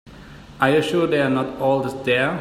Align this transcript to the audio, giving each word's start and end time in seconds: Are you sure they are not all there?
Are 0.59 0.71
you 0.71 0.81
sure 0.81 1.05
they 1.05 1.21
are 1.21 1.29
not 1.29 1.59
all 1.61 1.81
there? 1.81 2.39